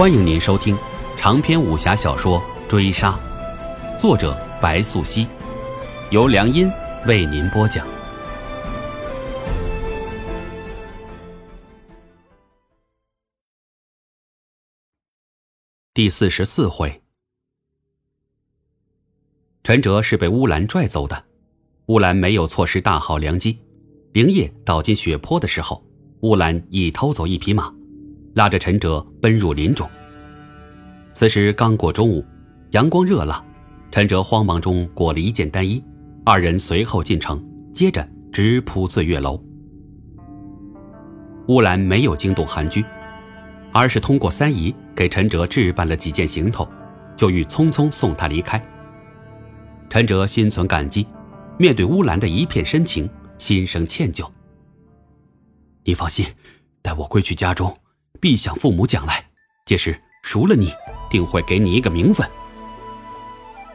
[0.00, 0.74] 欢迎您收听
[1.18, 3.20] 长篇武侠小说《追杀》，
[4.00, 5.26] 作者白素熙，
[6.10, 6.72] 由良音
[7.06, 7.86] 为您播讲。
[15.92, 17.02] 第四十四回，
[19.62, 21.22] 陈哲是被乌兰拽走的，
[21.88, 23.58] 乌兰没有错失大好良机。
[24.14, 25.84] 灵叶倒进血泊的时候，
[26.20, 27.70] 乌兰已偷走一匹马。
[28.34, 29.88] 拉着陈哲奔入林中。
[31.12, 32.24] 此时刚过中午，
[32.70, 33.44] 阳光热辣，
[33.90, 35.82] 陈哲慌忙中裹了一件单衣，
[36.24, 39.42] 二人随后进城，接着直扑醉月楼。
[41.48, 42.84] 乌兰没有惊动韩居，
[43.72, 46.68] 而是通过三姨给陈哲置办了几件行头，
[47.16, 48.62] 就欲匆匆送他离开。
[49.88, 51.04] 陈哲心存感激，
[51.58, 54.24] 面对乌兰的一片深情，心生歉疚。
[55.82, 56.24] 你放心，
[56.80, 57.76] 待我归去家中。
[58.20, 59.24] 必向父母讲来，
[59.64, 60.72] 届时赎了你，
[61.08, 62.28] 定会给你一个名分。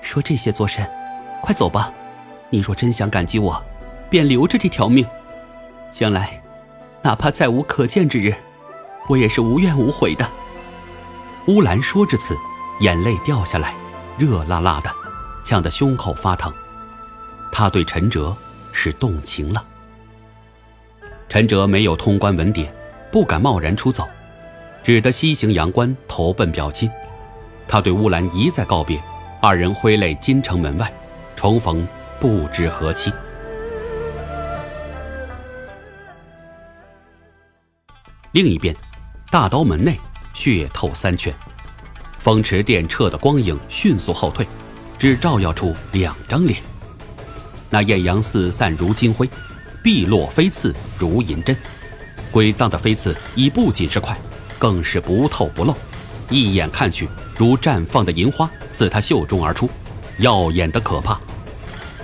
[0.00, 0.88] 说这些做甚？
[1.42, 1.92] 快走吧！
[2.50, 3.60] 你若真想感激我，
[4.08, 5.04] 便留着这条命。
[5.92, 6.40] 将来，
[7.02, 8.32] 哪怕再无可见之日，
[9.08, 10.30] 我也是无怨无悔的。
[11.48, 12.36] 乌兰说至此，
[12.80, 13.74] 眼泪掉下来，
[14.16, 14.90] 热辣辣的，
[15.44, 16.52] 呛得胸口发疼。
[17.50, 18.36] 他对陈哲
[18.72, 19.64] 是动情了。
[21.28, 22.68] 陈哲没有通关文牒，
[23.10, 24.08] 不敢贸然出走。
[24.88, 26.90] 只得西行阳关，投奔表亲。
[27.68, 28.98] 他对乌兰一再告别，
[29.38, 30.90] 二人挥泪金城门外，
[31.36, 31.86] 重逢
[32.18, 33.12] 不知何期。
[38.32, 38.74] 另一边，
[39.30, 40.00] 大刀门内
[40.32, 41.34] 血透三圈，
[42.18, 44.48] 风驰电掣的光影迅速后退，
[44.98, 46.62] 只照耀出两张脸。
[47.68, 49.28] 那艳阳四散如金辉，
[49.84, 51.54] 碧落飞刺如银针，
[52.32, 54.18] 鬼藏的飞刺已不仅是快。
[54.58, 55.74] 更是不透不漏，
[56.28, 59.70] 一眼看去如绽放的银花自他袖中而出，
[60.18, 61.18] 耀眼的可怕。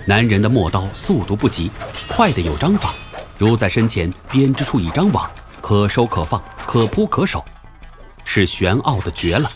[0.07, 1.71] 男人的陌刀速度不急，
[2.09, 2.95] 快的有章法，
[3.39, 7.45] 如在身前编织出一张网，可收可放，可扑可守，
[8.25, 9.51] 是玄奥的绝了。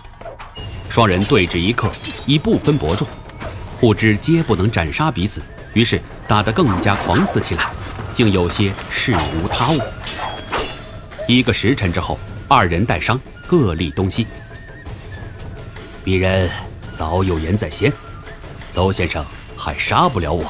[0.89, 1.91] 双人对峙一刻，
[2.27, 3.07] 已不分伯仲，
[3.79, 5.41] 互知皆不能斩杀彼此，
[5.75, 7.71] 于是打得更加狂肆起来，
[8.15, 9.79] 竟有些事无他物。
[11.29, 12.19] 一个时辰之后。
[12.51, 14.27] 二人带伤，各立东西。
[16.03, 16.49] 鄙人
[16.91, 17.93] 早有言在先，
[18.73, 19.23] 邹先生
[19.55, 20.43] 还杀不了我。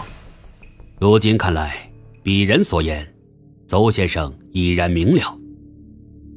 [1.01, 1.91] 如今看来，
[2.23, 3.05] 鄙人所言，
[3.67, 5.37] 邹先生已然明了。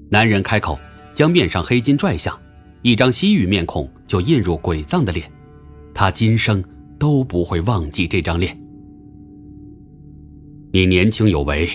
[0.10, 0.80] 男人开口，
[1.14, 2.36] 将面上黑金拽下，
[2.82, 5.32] 一张西域面孔就印入鬼藏的脸，
[5.94, 6.64] 他今生
[6.98, 8.60] 都不会忘记这张脸。
[10.74, 11.70] 你年轻有为，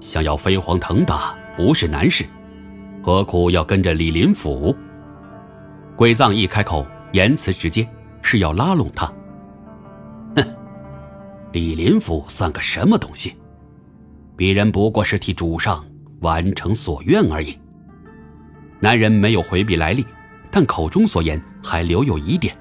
[0.00, 2.24] 想要飞黄腾达不是难事。
[3.02, 4.76] 何苦要跟着李林甫？
[5.96, 7.88] 鬼藏一开口，言辞直接，
[8.22, 9.06] 是要拉拢他。
[10.36, 10.44] 哼，
[11.52, 13.34] 李林甫算个什么东西？
[14.36, 15.84] 鄙人不过是替主上
[16.20, 17.58] 完成所愿而已。
[18.80, 20.04] 男人没有回避来历，
[20.50, 22.56] 但口中所言还留有疑点。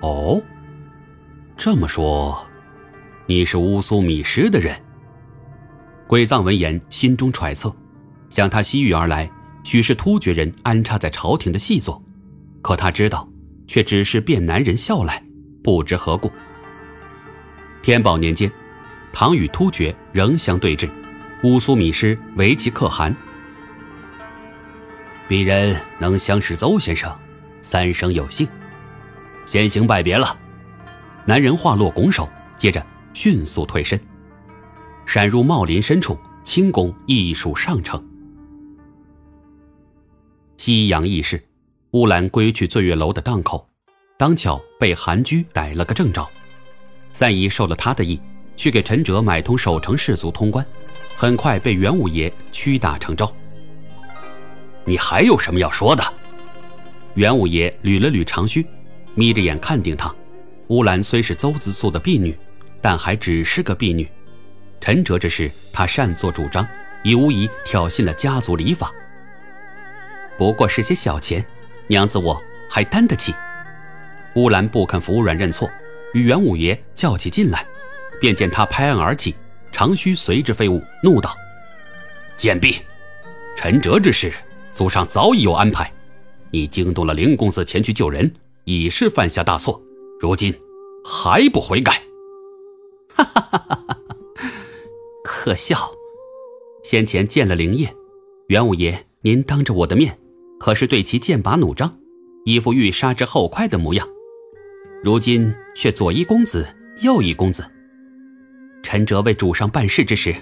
[0.00, 0.40] 哦，
[1.56, 2.46] 这么说，
[3.26, 4.74] 你是乌苏米什的人？
[6.06, 7.74] 鬼藏闻言，心中揣测。
[8.30, 9.30] 向他西域而来，
[9.64, 12.02] 许是突厥人安插在朝廷的细作，
[12.62, 13.28] 可他知道，
[13.66, 15.22] 却只是变男人笑来，
[15.62, 16.30] 不知何故。
[17.82, 18.50] 天宝年间，
[19.12, 20.88] 唐与突厥仍相对峙，
[21.42, 23.14] 乌苏米师为其可汗。
[25.28, 27.14] 鄙人能相识邹先生，
[27.60, 28.48] 三生有幸，
[29.44, 30.36] 先行拜别了。
[31.26, 34.00] 男人话落，拱手，接着迅速退身，
[35.04, 38.02] 闪入茂林深处，轻功艺术上乘。
[40.58, 41.40] 夕阳易逝，
[41.92, 43.64] 乌兰归去醉月楼的档口，
[44.18, 46.28] 当巧被韩居逮了个正着。
[47.12, 48.20] 三姨受了他的意，
[48.56, 50.66] 去给陈哲买通守城士卒通关，
[51.16, 53.32] 很快被元武爷屈打成招。
[54.84, 56.04] 你还有什么要说的？
[57.14, 58.66] 元武爷捋了捋长须，
[59.14, 60.12] 眯着眼看定他。
[60.66, 62.36] 乌兰虽是邹子素的婢女，
[62.82, 64.08] 但还只是个婢女。
[64.80, 66.66] 陈哲这事，他擅作主张，
[67.04, 68.92] 已无疑挑衅了家族礼法。
[70.38, 71.44] 不过是些小钱，
[71.88, 72.40] 娘子我
[72.70, 73.34] 还担得起。
[74.36, 75.68] 乌兰不肯服软认错，
[76.14, 77.66] 与元五爷较起劲来，
[78.20, 79.34] 便见他拍案而起，
[79.72, 81.34] 长须随之飞舞，怒道
[82.38, 82.76] ：“贱婢！
[83.56, 84.32] 陈哲之事，
[84.72, 85.92] 祖上早已有安排。
[86.52, 88.32] 你惊动了灵公子前去救人，
[88.62, 89.82] 已是犯下大错。
[90.20, 90.54] 如今
[91.04, 92.00] 还不悔改？”
[93.12, 93.98] 哈哈哈哈哈哈！
[95.24, 95.76] 可笑！
[96.84, 97.92] 先前见了灵业，
[98.46, 100.16] 元五爷，您当着我的面。
[100.58, 101.96] 可是对其剑拔弩张，
[102.44, 104.06] 一副欲杀之后快的模样。
[105.02, 106.66] 如今却左一公子，
[107.02, 107.64] 右一公子。
[108.82, 110.34] 陈哲为主上办事之时，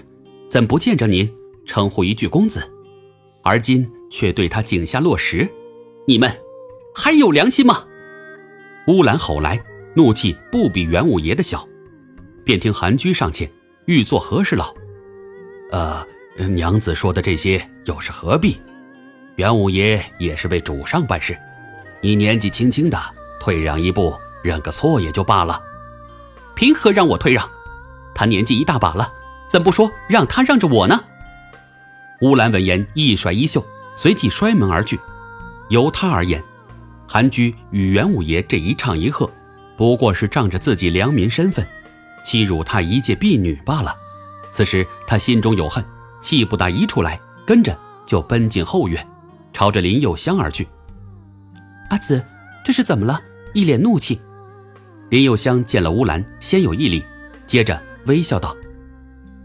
[0.49, 1.31] 怎不见着您
[1.65, 2.61] 称呼一句公子？
[3.43, 5.47] 而今却对他井下落石，
[6.07, 6.31] 你们
[6.93, 7.85] 还有良心吗？
[8.87, 9.63] 乌兰吼来，
[9.95, 11.67] 怒气不比元武爷的小。
[12.43, 13.49] 便听韩居上前，
[13.85, 14.73] 欲做何事佬？
[15.71, 16.05] 呃，
[16.47, 18.57] 娘子说的这些又是何必？
[19.37, 21.37] 元五爷也是为主上办事，
[22.01, 22.99] 你年纪轻轻的，
[23.39, 25.61] 退让一步，认个错也就罢了。
[26.55, 27.47] 凭何让我退让？
[28.15, 29.13] 他年纪一大把了，
[29.47, 30.99] 怎不说让他让着我呢？
[32.21, 33.63] 乌兰闻言一甩衣袖，
[33.95, 34.99] 随即摔门而去。
[35.69, 36.43] 由他而言，
[37.05, 39.29] 韩居与元五爷这一唱一和，
[39.77, 41.63] 不过是仗着自己良民身份，
[42.25, 43.95] 欺辱他一介婢女罢了。
[44.49, 45.85] 此时他心中有恨，
[46.21, 49.07] 气不打一处来，跟着就奔进后院，
[49.57, 50.67] 朝着林幼香而去。
[51.89, 52.23] 阿紫，
[52.63, 53.19] 这是怎么了？
[53.55, 54.19] 一脸怒气。
[55.09, 57.03] 林幼香见了乌兰，先有一礼，
[57.47, 58.55] 接着微笑道：“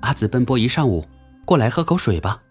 [0.01, 1.03] 阿紫奔波一上午，
[1.47, 2.43] 过来喝口水吧。”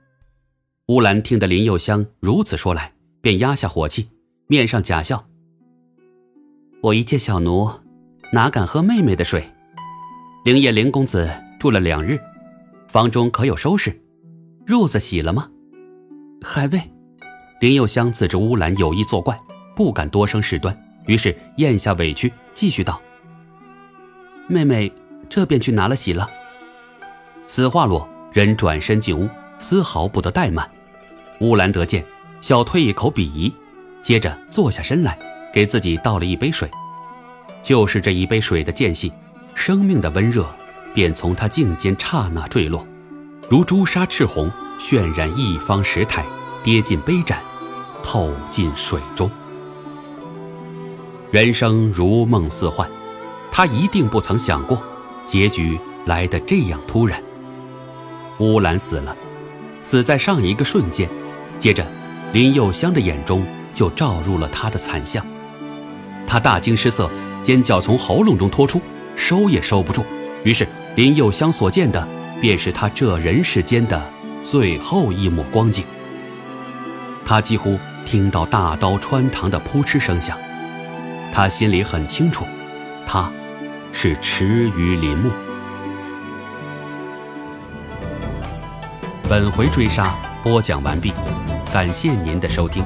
[0.89, 2.91] 乌兰听得林幼香如此说来，
[3.21, 4.09] 便压下火气，
[4.47, 5.23] 面上假笑
[6.81, 7.69] ：“我一介小奴，
[8.33, 9.47] 哪敢喝妹妹的水？
[10.45, 11.29] 灵叶林公子
[11.59, 12.19] 住了两日，
[12.87, 13.95] 房中可有收拾？
[14.65, 15.47] 褥子洗了吗？”
[16.41, 16.81] 还未。
[17.61, 19.39] 林幼香自知乌兰有意作怪，
[19.75, 20.75] 不敢多生事端，
[21.05, 22.99] 于是咽下委屈，继续道
[24.49, 24.91] ：“妹妹
[25.29, 26.27] 这便去拿了洗了。”
[27.45, 29.29] 此话落，人转身进屋，
[29.59, 30.67] 丝毫不得怠慢。
[31.41, 32.03] 乌兰得见，
[32.41, 33.53] 小退一口鄙夷，
[34.01, 35.15] 接着坐下身来，
[35.53, 36.67] 给自己倒了一杯水。
[37.61, 39.13] 就是这一杯水的间隙，
[39.53, 40.43] 生命的温热
[40.95, 42.83] 便从他颈间刹那坠落，
[43.51, 46.25] 如朱砂赤红，渲染一方石台，
[46.63, 47.39] 跌进杯盏，
[48.03, 49.29] 透进水中。
[51.31, 52.89] 人生如梦似幻，
[53.51, 54.81] 他一定不曾想过，
[55.25, 57.21] 结局来得这样突然。
[58.39, 59.15] 乌兰死了，
[59.83, 61.07] 死在上一个瞬间。
[61.59, 61.85] 接着，
[62.33, 65.25] 林幼香的眼中就照入了他的惨相，
[66.25, 67.09] 他大惊失色，
[67.43, 68.81] 尖叫从喉咙中脱出，
[69.15, 70.03] 收也收不住。
[70.43, 72.05] 于是，林幼香所见的
[72.41, 74.03] 便是他这人世间的
[74.43, 75.85] 最后一抹光景。
[77.23, 80.37] 他几乎听到大刀穿膛的扑哧声响，
[81.33, 82.45] 他心里很清楚，
[83.07, 83.31] 他
[83.93, 85.31] 是池鱼林木。
[89.29, 90.13] 本回追杀
[90.43, 91.13] 播讲完毕。
[91.71, 92.83] 感谢您的收听。